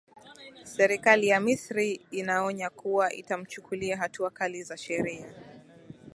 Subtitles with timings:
[0.65, 5.33] serikali ya misri inaonya kuwa itamchukulia hatua kali za sheria